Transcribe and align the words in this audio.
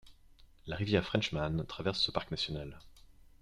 La 0.65 0.75
rivière 0.75 1.03
Frenchman 1.05 1.63
traverse 1.67 2.01
ce 2.01 2.09
parc 2.09 2.31
national. 2.31 2.79